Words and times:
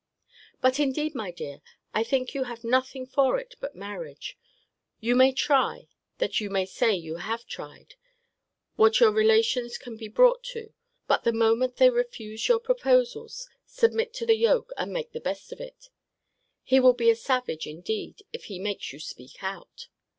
But 0.61 0.79
indeed, 0.79 1.13
my 1.13 1.29
dear, 1.29 1.61
I 1.93 2.03
think 2.03 2.33
you 2.33 2.45
have 2.45 2.63
nothing 2.63 3.05
for 3.05 3.37
it 3.37 3.53
but 3.59 3.75
marriage. 3.75 4.35
You 4.99 5.15
may 5.15 5.31
try 5.31 5.89
(that 6.17 6.41
you 6.41 6.49
may 6.49 6.65
say 6.65 6.95
you 6.95 7.17
have 7.17 7.45
tried) 7.45 7.93
what 8.77 8.99
your 8.99 9.11
relations 9.11 9.77
can 9.77 9.97
be 9.97 10.07
brought 10.07 10.41
to: 10.57 10.73
but 11.05 11.23
the 11.23 11.31
moment 11.31 11.75
they 11.77 11.91
refuse 11.91 12.47
your 12.47 12.59
proposals, 12.59 13.47
submit 13.67 14.11
to 14.15 14.25
the 14.25 14.37
yoke, 14.37 14.71
and 14.75 14.91
make 14.91 15.11
the 15.11 15.21
best 15.21 15.51
of 15.53 15.59
it. 15.61 15.89
He 16.63 16.79
will 16.79 16.93
be 16.93 17.11
a 17.11 17.15
savage, 17.15 17.67
indeed, 17.67 18.23
if 18.33 18.45
he 18.45 18.57
makes 18.57 18.91
you 18.91 18.99
speak 18.99 19.43
out. 19.43 19.87